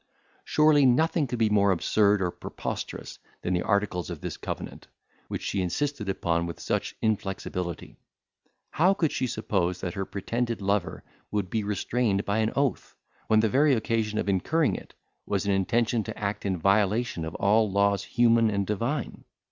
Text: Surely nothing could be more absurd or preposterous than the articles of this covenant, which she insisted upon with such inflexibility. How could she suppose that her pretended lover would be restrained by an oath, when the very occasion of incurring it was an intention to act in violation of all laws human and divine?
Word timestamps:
Surely 0.43 0.83
nothing 0.83 1.27
could 1.27 1.37
be 1.37 1.51
more 1.51 1.69
absurd 1.69 2.23
or 2.23 2.31
preposterous 2.31 3.19
than 3.43 3.53
the 3.53 3.61
articles 3.61 4.09
of 4.09 4.19
this 4.19 4.35
covenant, 4.35 4.87
which 5.27 5.43
she 5.43 5.61
insisted 5.61 6.09
upon 6.09 6.47
with 6.47 6.59
such 6.59 6.95
inflexibility. 7.03 7.99
How 8.71 8.95
could 8.95 9.11
she 9.11 9.27
suppose 9.27 9.79
that 9.81 9.93
her 9.93 10.05
pretended 10.05 10.59
lover 10.59 11.03
would 11.29 11.51
be 11.51 11.63
restrained 11.63 12.25
by 12.25 12.39
an 12.39 12.51
oath, 12.55 12.95
when 13.27 13.41
the 13.41 13.47
very 13.49 13.75
occasion 13.75 14.17
of 14.17 14.27
incurring 14.27 14.73
it 14.73 14.95
was 15.27 15.45
an 15.45 15.51
intention 15.51 16.03
to 16.05 16.17
act 16.17 16.47
in 16.47 16.57
violation 16.57 17.23
of 17.23 17.35
all 17.35 17.69
laws 17.69 18.03
human 18.03 18.49
and 18.49 18.65
divine? 18.65 19.23